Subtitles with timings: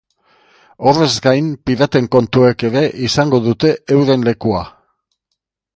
[0.91, 4.65] Horrez gain, piraten kontuek ere izango dute euren lekua.